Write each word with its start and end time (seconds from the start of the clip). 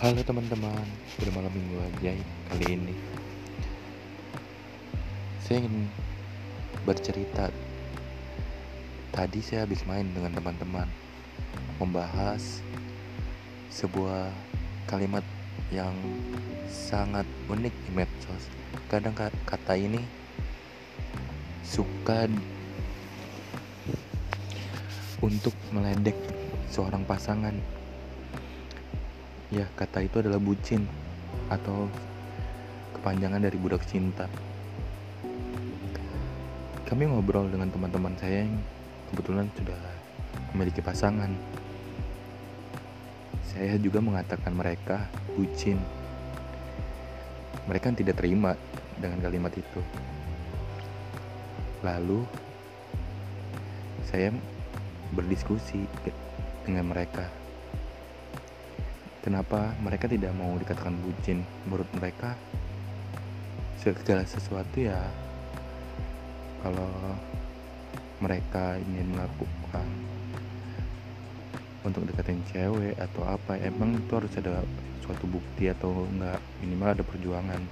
Halo 0.00 0.24
teman-teman, 0.24 0.80
pada 1.20 1.28
malam 1.28 1.52
minggu 1.52 1.76
ajaib 1.76 2.24
kali 2.48 2.72
ini. 2.72 2.96
Saya 5.44 5.60
ingin 5.60 5.92
bercerita. 6.88 7.52
Tadi 9.12 9.44
saya 9.44 9.68
habis 9.68 9.84
main 9.84 10.08
dengan 10.08 10.32
teman-teman 10.32 10.88
Membahas 11.76 12.64
sebuah 13.68 14.32
kalimat 14.88 15.20
yang 15.68 15.92
sangat 16.64 17.28
unik 17.52 17.74
di 17.84 17.90
medsos. 17.92 18.48
Kadang 18.88 19.12
kata 19.20 19.76
ini 19.76 20.00
suka 21.60 22.24
untuk 25.20 25.52
meledek 25.76 26.16
seorang 26.72 27.04
pasangan 27.04 27.79
Ya, 29.50 29.66
kata 29.74 30.06
itu 30.06 30.22
adalah 30.22 30.38
bucin 30.38 30.86
atau 31.50 31.90
kepanjangan 32.94 33.42
dari 33.42 33.58
budak 33.58 33.82
cinta. 33.82 34.30
Kami 36.86 37.10
ngobrol 37.10 37.50
dengan 37.50 37.66
teman-teman 37.66 38.14
saya 38.14 38.46
yang 38.46 38.54
kebetulan 39.10 39.50
sudah 39.58 39.78
memiliki 40.54 40.78
pasangan. 40.78 41.34
Saya 43.50 43.74
juga 43.82 43.98
mengatakan 43.98 44.54
mereka 44.54 45.10
bucin. 45.34 45.82
Mereka 47.66 47.90
tidak 47.98 48.22
terima 48.22 48.54
dengan 49.02 49.18
kalimat 49.18 49.50
itu. 49.50 49.82
Lalu 51.82 52.22
saya 54.06 54.30
berdiskusi 55.10 55.90
dengan 56.62 56.86
mereka 56.86 57.39
kenapa 59.20 59.72
mereka 59.80 60.08
tidak 60.08 60.32
mau 60.36 60.52
dikatakan 60.56 60.96
bucin? 61.00 61.44
Menurut 61.68 61.88
mereka 61.96 62.36
segala 63.80 64.24
sesuatu 64.28 64.76
ya 64.76 65.00
kalau 66.60 67.16
mereka 68.20 68.76
ingin 68.76 69.16
melakukan 69.16 69.88
untuk 71.80 72.04
deketin 72.04 72.44
cewek 72.52 72.92
atau 73.00 73.24
apa 73.24 73.56
emang 73.56 73.96
itu 73.96 74.12
harus 74.12 74.32
ada 74.36 74.60
suatu 75.00 75.24
bukti 75.24 75.72
atau 75.72 76.04
enggak? 76.12 76.40
Minimal 76.60 76.88
ada 76.92 77.04
perjuangan. 77.04 77.62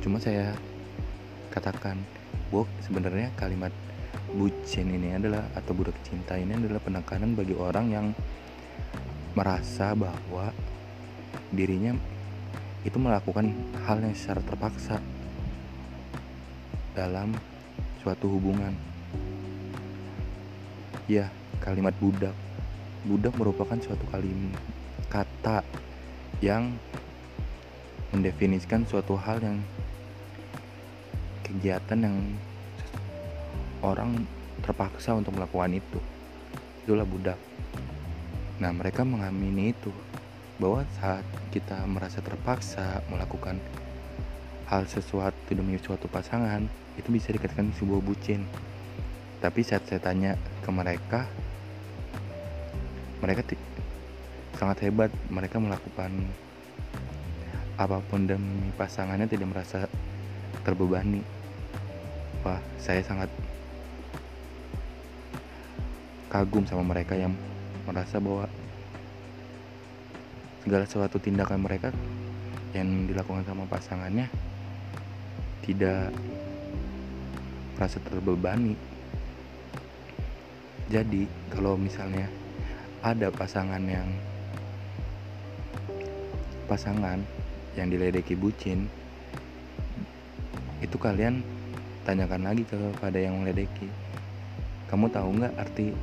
Cuma 0.00 0.16
saya 0.16 0.56
katakan 1.52 2.00
bu 2.48 2.64
sebenarnya 2.80 3.28
kalimat 3.36 3.74
bucin 4.32 4.88
ini 4.88 5.18
adalah 5.18 5.42
atau 5.58 5.74
budak 5.74 5.98
cinta 6.06 6.38
ini 6.38 6.54
adalah 6.54 6.80
penekanan 6.80 7.34
bagi 7.34 7.54
orang 7.58 7.86
yang 7.90 8.06
merasa 9.34 9.94
bahwa 9.94 10.50
dirinya 11.54 11.94
itu 12.82 12.96
melakukan 12.96 13.52
hal 13.84 14.00
yang 14.00 14.16
secara 14.16 14.40
terpaksa 14.42 14.96
dalam 16.96 17.36
suatu 18.02 18.26
hubungan. 18.26 18.72
Ya, 21.06 21.28
kalimat 21.60 21.94
budak. 21.98 22.34
Budak 23.04 23.32
merupakan 23.36 23.76
suatu 23.80 24.04
kalimat 24.12 24.60
kata 25.10 25.66
yang 26.38 26.78
mendefinisikan 28.14 28.86
suatu 28.86 29.18
hal 29.18 29.42
yang 29.42 29.58
kegiatan 31.42 31.98
yang 31.98 32.16
orang 33.82 34.22
terpaksa 34.62 35.18
untuk 35.18 35.34
melakukan 35.34 35.82
itu. 35.82 35.98
Itulah 36.86 37.02
budak. 37.02 37.38
Nah, 38.60 38.76
mereka 38.76 39.08
mengamini 39.08 39.72
itu 39.72 39.88
bahwa 40.60 40.84
saat 41.00 41.24
kita 41.48 41.80
merasa 41.88 42.20
terpaksa 42.20 43.00
melakukan 43.08 43.56
hal 44.68 44.84
sesuatu 44.84 45.56
demi 45.56 45.80
suatu 45.80 46.04
pasangan, 46.12 46.68
itu 47.00 47.08
bisa 47.08 47.32
dikatakan 47.32 47.72
sebuah 47.80 48.04
bucin. 48.04 48.44
Tapi 49.40 49.64
saat 49.64 49.88
saya 49.88 49.96
tanya 50.04 50.36
ke 50.60 50.68
mereka, 50.68 51.24
mereka 53.24 53.40
sangat 54.60 54.84
hebat. 54.84 55.08
Mereka 55.32 55.56
melakukan 55.56 56.12
apa 57.80 57.96
pun 58.12 58.28
demi 58.28 58.68
pasangannya 58.76 59.24
tidak 59.24 59.56
merasa 59.56 59.88
terbebani. 60.68 61.24
Wah, 62.44 62.60
saya 62.76 63.00
sangat 63.00 63.32
kagum 66.28 66.68
sama 66.68 66.84
mereka 66.84 67.16
yang 67.16 67.32
merasa 67.88 68.20
bahwa 68.20 68.46
segala 70.60 70.84
suatu 70.84 71.16
tindakan 71.16 71.64
mereka 71.64 71.88
yang 72.76 73.08
dilakukan 73.08 73.42
sama 73.42 73.64
pasangannya 73.66 74.30
tidak 75.64 76.12
merasa 77.74 77.96
terbebani. 78.04 78.76
Jadi, 80.90 81.24
kalau 81.48 81.78
misalnya 81.78 82.26
ada 83.00 83.30
pasangan 83.30 83.80
yang 83.86 84.10
pasangan 86.66 87.22
yang 87.78 87.88
diledeki 87.88 88.34
bucin, 88.34 88.90
itu 90.82 90.96
kalian 90.98 91.40
tanyakan 92.04 92.50
lagi 92.50 92.66
kepada 92.66 93.16
yang 93.16 93.40
meledeki. 93.40 93.88
Kamu 94.90 95.06
tahu 95.08 95.38
nggak 95.38 95.54
arti 95.56 95.94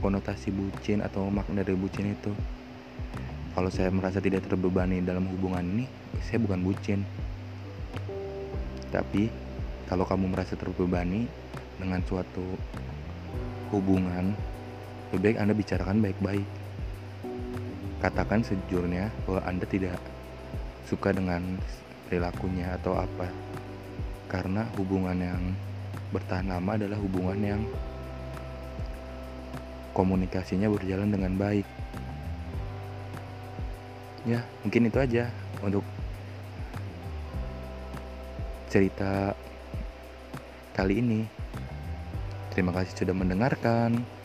konotasi 0.00 0.50
bucin 0.50 1.04
atau 1.04 1.28
makna 1.28 1.62
dari 1.62 1.76
bucin 1.76 2.10
itu. 2.16 2.32
Kalau 3.54 3.68
saya 3.68 3.92
merasa 3.92 4.18
tidak 4.18 4.48
terbebani 4.48 5.04
dalam 5.04 5.28
hubungan 5.28 5.62
ini 5.62 5.84
saya 6.24 6.40
bukan 6.42 6.60
bucin. 6.64 7.04
Tapi 8.90 9.30
kalau 9.86 10.02
kamu 10.08 10.32
merasa 10.34 10.58
terbebani 10.58 11.28
dengan 11.78 12.02
suatu 12.04 12.44
hubungan 13.70 14.34
lebih 15.10 15.34
baik 15.34 15.38
anda 15.42 15.54
bicarakan 15.54 15.98
baik-baik. 16.02 16.48
Katakan 18.00 18.40
sejujurnya 18.46 19.12
bahwa 19.26 19.40
anda 19.44 19.66
tidak 19.66 19.98
suka 20.86 21.12
dengan 21.12 21.58
perilakunya 22.06 22.78
atau 22.78 22.96
apa. 22.96 23.26
Karena 24.30 24.64
hubungan 24.78 25.18
yang 25.18 25.42
bertahan 26.14 26.46
lama 26.50 26.78
adalah 26.78 26.98
hubungan 26.98 27.38
yang 27.42 27.62
komunikasinya 29.96 30.70
berjalan 30.70 31.10
dengan 31.10 31.34
baik. 31.36 31.66
Ya, 34.28 34.44
mungkin 34.62 34.92
itu 34.92 34.98
aja 35.00 35.32
untuk 35.64 35.84
cerita 38.68 39.32
kali 40.76 41.00
ini. 41.00 41.20
Terima 42.52 42.70
kasih 42.74 42.92
sudah 42.94 43.14
mendengarkan. 43.16 44.19